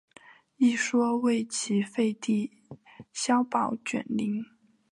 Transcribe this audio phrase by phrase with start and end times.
[0.57, 2.51] 一说为齐废帝
[3.13, 4.43] 萧宝卷陵。